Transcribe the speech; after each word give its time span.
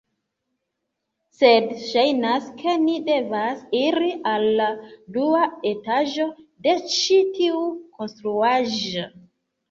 Sed 1.39 1.65
ŝajnas 1.89 2.47
ke 2.61 2.71
ni 2.85 2.95
devas 3.09 3.59
iri 3.79 4.07
al 4.31 4.45
la 4.61 4.69
dua 5.17 5.41
etaĝo 5.73 6.25
de 6.69 6.73
ĉi 6.95 7.19
tiu 7.37 7.61
konstruaĵo 7.99 9.05